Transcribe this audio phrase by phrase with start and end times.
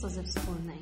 [0.00, 0.78] prosto ze wspólnej,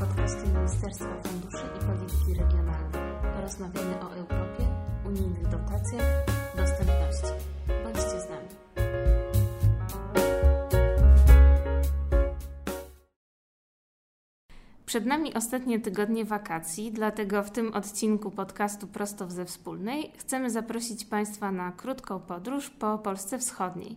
[0.00, 3.34] podcastu Ministerstwa Funduszy i Polityki Regionalnej.
[3.34, 4.64] Porozmawiamy o Europie,
[5.06, 6.26] unijnych dotacjach,
[6.56, 7.46] dostępności.
[7.84, 8.48] Bądźcie z nami.
[14.86, 21.04] Przed nami ostatnie tygodnie wakacji, dlatego w tym odcinku podcastu Prosto ze Wspólnej chcemy zaprosić
[21.04, 23.96] Państwa na krótką podróż po Polsce Wschodniej.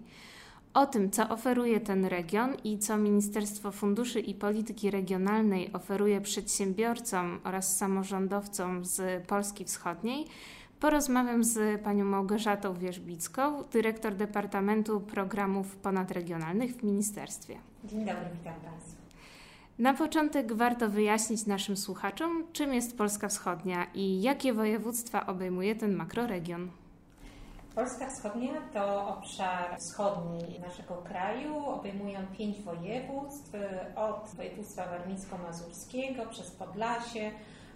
[0.74, 7.40] O tym, co oferuje ten region i co Ministerstwo Funduszy i Polityki Regionalnej oferuje przedsiębiorcom
[7.44, 10.26] oraz samorządowcom z Polski Wschodniej,
[10.80, 17.58] porozmawiam z panią Małgorzatą Wierzbicką, dyrektor Departamentu Programów Ponadregionalnych w Ministerstwie.
[17.84, 19.00] Dzień dobry, witam Państwa.
[19.80, 25.96] Na początek warto wyjaśnić naszym słuchaczom, czym jest Polska Wschodnia i jakie województwa obejmuje ten
[25.96, 26.70] makroregion.
[27.80, 33.52] Polska Wschodnia to obszar wschodni naszego kraju, obejmują pięć województw,
[33.96, 37.32] od województwa warmińsko-mazurskiego przez Podlasie,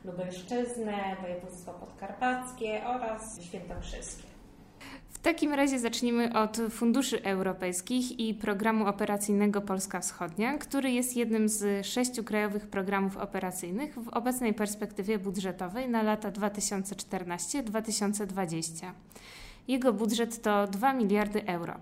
[0.06, 4.24] Lubelszczyznę, województwo podkarpackie oraz świętokrzyskie.
[5.10, 11.50] W takim razie zacznijmy od funduszy europejskich i programu operacyjnego Polska Wschodnia, który jest jednym
[11.50, 18.92] z sześciu krajowych programów operacyjnych w obecnej perspektywie budżetowej na lata 2014-2020.
[19.68, 21.74] Jego budżet to 2 miliardy euro.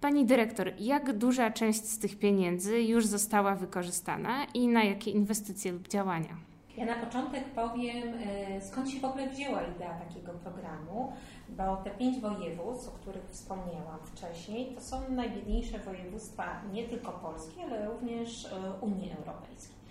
[0.00, 5.72] Pani dyrektor, jak duża część z tych pieniędzy już została wykorzystana i na jakie inwestycje
[5.72, 6.36] lub działania?
[6.76, 11.12] Ja na początek powiem, e, skąd się w ogóle wzięła idea takiego programu,
[11.48, 17.60] bo te pięć województw, o których wspomniałam wcześniej, to są najbiedniejsze województwa nie tylko Polski,
[17.62, 19.83] ale również e, Unii Europejskiej.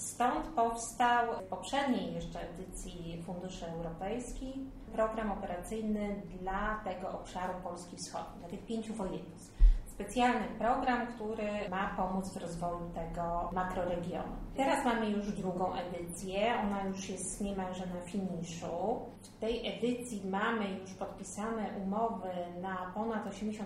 [0.00, 4.56] Stąd powstał w poprzedniej jeszcze edycji Funduszy Europejskich
[4.92, 9.59] program operacyjny dla tego obszaru Polski Wschodniej, dla tych pięciu województw.
[10.00, 14.32] Specjalny program, który ma pomóc w rozwoju tego makroregionu.
[14.56, 19.00] Teraz mamy już drugą edycję, ona już jest niemalże na finiszu.
[19.22, 22.28] W tej edycji mamy już podpisane umowy
[22.60, 23.62] na ponad 80%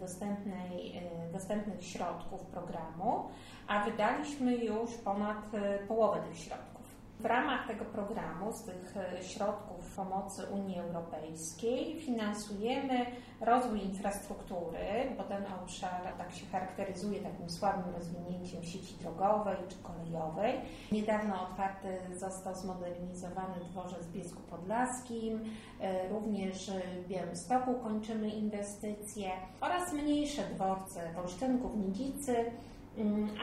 [0.00, 0.98] dostępnej,
[1.28, 3.28] y, dostępnych środków programu,
[3.68, 6.78] a wydaliśmy już ponad y, połowę tych środków.
[7.20, 13.06] W ramach tego programu, z tych e, środków pomocy Unii Europejskiej, finansujemy
[13.40, 14.86] rozwój infrastruktury,
[15.16, 20.54] bo ten obszar tak się charakteryzuje takim słabym rozwinięciem sieci drogowej czy kolejowej.
[20.92, 25.40] Niedawno otwarty został zmodernizowany dworzec w Biesku Podlaskim,
[25.80, 26.70] e, również
[27.04, 29.30] w Białymstoku kończymy inwestycje.
[29.60, 32.44] Oraz mniejsze dworce w Olsztynku, w Nidzicy,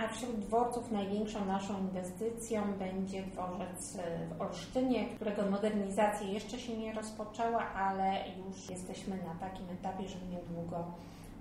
[0.04, 6.78] a wśród dworców największą naszą inwestycją będzie dworzec e, w Olsztynie, którego modernizacja jeszcze się
[6.78, 10.86] nie rozpoczęła, ale już jesteśmy na takim etapie, że niedługo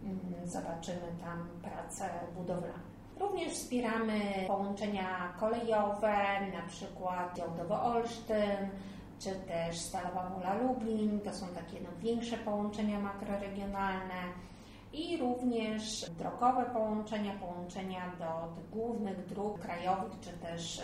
[0.02, 2.94] mm, zobaczymy tam prace budowlane.
[3.20, 6.16] Również wspieramy połączenia kolejowe,
[6.52, 8.68] na przykład Działdowo-Olsztyn,
[9.18, 11.20] czy też Stalowa Wola Lublin.
[11.20, 14.14] To są takie no, większe połączenia makroregionalne
[14.94, 20.82] i również drogowe połączenia, połączenia do głównych dróg krajowych czy też e,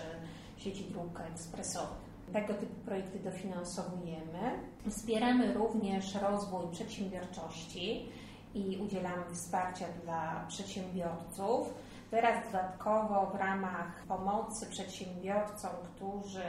[0.57, 2.11] sieci dróg ekspresowych.
[2.33, 4.61] Tego typu projekty dofinansowujemy.
[4.91, 8.09] Wspieramy również rozwój przedsiębiorczości
[8.55, 11.75] i udzielamy wsparcia dla przedsiębiorców.
[12.11, 16.45] Teraz dodatkowo w ramach pomocy przedsiębiorcom, którzy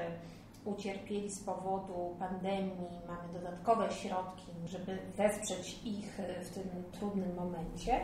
[0.65, 7.99] ucierpieli z powodu pandemii, mamy dodatkowe środki, żeby wesprzeć ich w tym trudnym momencie,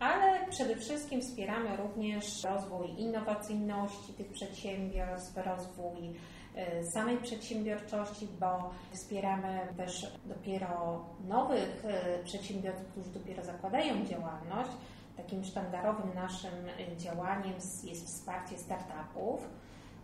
[0.00, 6.14] ale przede wszystkim wspieramy również rozwój innowacyjności tych przedsiębiorstw, rozwój
[6.56, 14.70] e, samej przedsiębiorczości, bo wspieramy też dopiero nowych e, przedsiębiorców, którzy dopiero zakładają działalność.
[15.16, 17.54] Takim sztandarowym naszym e, działaniem
[17.84, 19.48] jest wsparcie startupów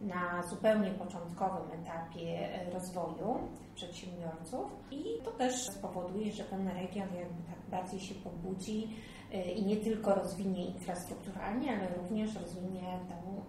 [0.00, 3.38] na zupełnie początkowym etapie e, rozwoju
[3.74, 8.88] przedsiębiorców i to też spowoduje, że ten region jakby tak bardziej się pobudzi
[9.32, 13.46] e, i nie tylko rozwinie infrastrukturalnie, ale również rozwinie tę e,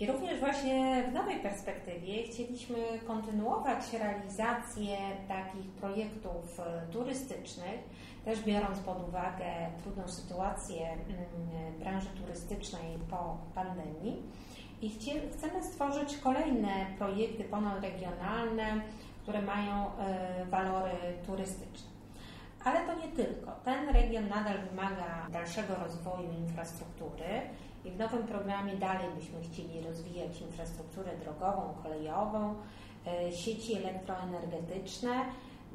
[0.00, 2.76] I również właśnie w nowej perspektywie chcieliśmy
[3.06, 4.96] kontynuować realizację
[5.28, 7.80] takich projektów e, turystycznych,
[8.24, 9.44] też biorąc pod uwagę
[9.82, 14.22] trudną sytuację mm, branży turystycznej po pandemii.
[14.82, 14.90] I
[15.32, 18.80] chcemy stworzyć kolejne projekty ponadregionalne,
[19.22, 20.92] które mają e, walory
[21.26, 21.92] turystyczne.
[22.64, 23.52] Ale to nie tylko.
[23.64, 27.40] Ten region nadal wymaga dalszego rozwoju infrastruktury
[27.84, 32.54] i w nowym programie dalej byśmy chcieli rozwijać infrastrukturę drogową, kolejową,
[33.06, 35.10] e, sieci elektroenergetyczne,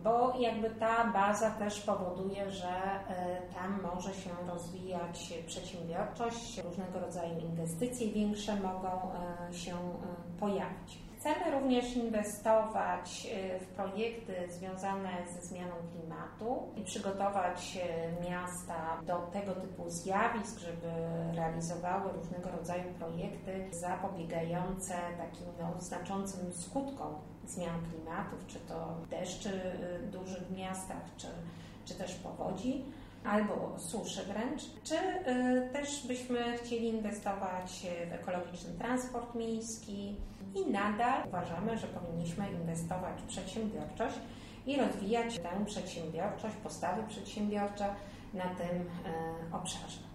[0.04, 7.40] bo jakby ta baza też powoduje, że e, tam może się rozwijać przedsiębiorczość, różnego rodzaju
[7.40, 9.12] inwestycje większe mogą
[9.52, 9.76] się
[10.40, 11.07] pojawić.
[11.28, 19.18] Chcemy również inwestować e, w projekty związane ze zmianą klimatu i przygotować e, miasta do
[19.18, 20.88] tego typu zjawisk, żeby
[21.36, 27.16] realizowały różnego rodzaju projekty zapobiegające takim no, znaczącym skutkom
[27.46, 29.62] zmian klimatów, czy to deszczy
[30.12, 31.28] dużych miastach, czy,
[31.86, 32.86] czy też powodzi
[33.24, 34.96] albo suszy wręcz, czy
[35.74, 40.16] też byśmy chcieli inwestować w ekologiczny transport miejski,
[40.56, 44.16] i nadal uważamy, że powinniśmy inwestować w przedsiębiorczość
[44.66, 47.96] i rozwijać tę przedsiębiorczość, postawy przedsiębiorcze
[48.34, 50.07] na tym e, obszarze.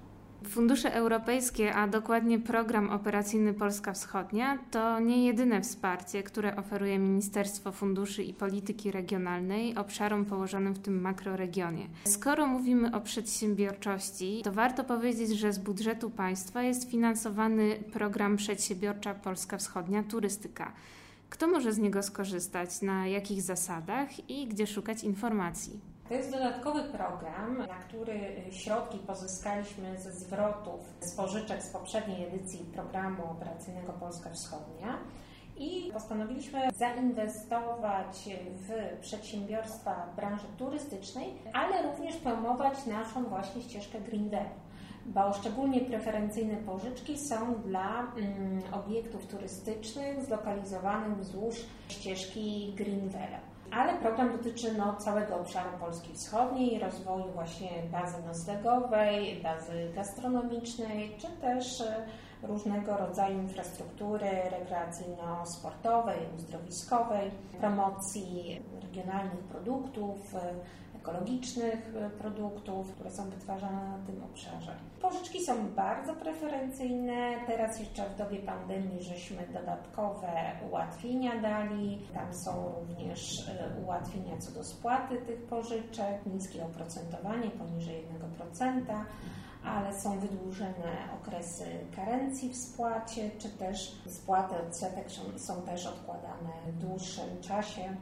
[0.49, 7.73] Fundusze europejskie, a dokładnie program operacyjny Polska Wschodnia, to nie jedyne wsparcie, które oferuje Ministerstwo
[7.73, 11.87] Funduszy i Polityki Regionalnej obszarom położonym w tym makroregionie.
[12.05, 19.15] Skoro mówimy o przedsiębiorczości, to warto powiedzieć, że z budżetu państwa jest finansowany program Przedsiębiorcza
[19.15, 20.73] Polska Wschodnia Turystyka.
[21.31, 25.81] Kto może z niego skorzystać, na jakich zasadach i gdzie szukać informacji?
[26.13, 32.59] To jest dodatkowy program, na który środki pozyskaliśmy ze zwrotów z pożyczek z poprzedniej edycji
[32.59, 34.99] programu operacyjnego Polska Wschodnia
[35.57, 44.47] i postanowiliśmy zainwestować w przedsiębiorstwa branży turystycznej, ale również promować naszą właśnie ścieżkę Greenwell
[45.07, 51.57] bo szczególnie preferencyjne pożyczki są dla mm, obiektów turystycznych zlokalizowanych wzdłuż
[51.89, 59.93] ścieżki Greenwell ale program dotyczy no, całego obszaru Polski Wschodniej, rozwoju właśnie bazy noclegowej, bazy
[59.95, 62.07] gastronomicznej, czy też e,
[62.43, 67.31] różnego rodzaju infrastruktury rekreacyjno-sportowej, uzdrowiskowej,
[67.61, 74.75] promocji regionalnych produktów, e, ekologicznych e, produktów, które są wytwarzane na tym obszarze.
[75.01, 77.35] Pożyczki są bardzo preferencyjne.
[77.47, 80.33] Teraz jeszcze w dobie pandemii żeśmy dodatkowe
[80.71, 82.07] ułatwienia dali.
[82.15, 88.05] Tam są również e, ułatwienia co do spłaty tych pożyczek, niskie oprocentowanie poniżej
[88.49, 89.05] 1%
[89.65, 91.65] ale są wydłużone okresy
[91.97, 97.97] karencji w spłacie, czy też spłaty odsetek są, są też odkładane w dłuższym czasie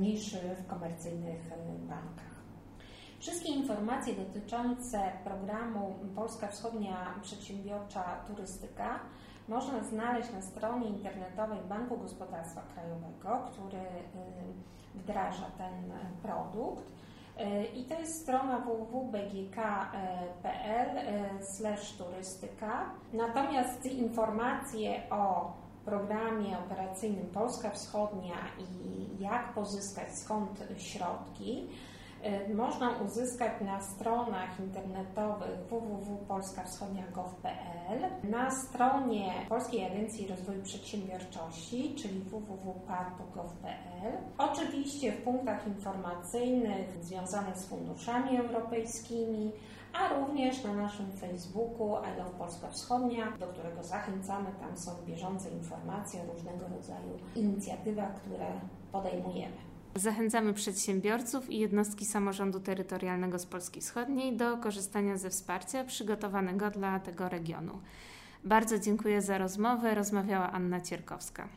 [0.00, 2.36] niż w komercyjnych e, bankach.
[3.18, 9.00] Wszystkie informacje dotyczące programu Polska Wschodnia Przedsiębiorcza Turystyka
[9.48, 14.02] można znaleźć na stronie internetowej Banku Gospodarstwa Krajowego, który e,
[14.94, 16.92] wdraża ten produkt.
[17.36, 19.26] E, I to jest strona www.bgk.pl
[21.98, 22.90] turystyka.
[23.12, 25.52] Natomiast informacje o
[25.86, 31.68] programie operacyjnym Polska Wschodnia i jak pozyskać skąd środki,
[32.50, 37.65] y, można uzyskać na stronach internetowych www.polskawschodnia.gov.pl,
[38.24, 48.38] na stronie Polskiej Agencji Rozwoju Przedsiębiorczości, czyli www.parp.gov.pl, oczywiście w punktach informacyjnych związanych z funduszami
[48.38, 49.52] europejskimi,
[49.92, 54.50] a również na naszym Facebooku I Polska Wschodnia, do którego zachęcamy.
[54.60, 58.46] Tam są bieżące informacje o różnego rodzaju inicjatywach, które
[58.92, 59.56] podejmujemy.
[59.96, 67.00] Zachęcamy przedsiębiorców i jednostki samorządu terytorialnego z Polski Wschodniej do korzystania ze wsparcia przygotowanego dla
[67.00, 67.78] tego regionu.
[68.44, 69.94] Bardzo dziękuję za rozmowę.
[69.94, 71.48] Rozmawiała Anna Cierkowska.